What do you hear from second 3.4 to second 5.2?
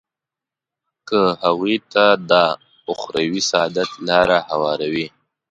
سعادت لاره هواروي.